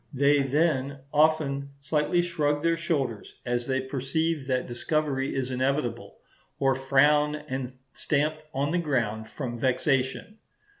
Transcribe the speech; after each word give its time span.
They 0.15 0.41
then 0.41 1.01
often 1.13 1.73
slightly 1.79 2.23
shrug 2.23 2.63
their 2.63 2.75
shoulders, 2.75 3.35
as 3.45 3.67
they 3.67 3.81
perceive 3.81 4.47
that 4.47 4.65
discovery 4.65 5.35
is 5.35 5.51
inevitable, 5.51 6.17
or 6.57 6.73
frown 6.73 7.35
and 7.35 7.71
stamp 7.93 8.39
on 8.51 8.71
the 8.71 8.79
ground 8.79 9.27
from 9.29 9.59
vexation. 9.59 10.39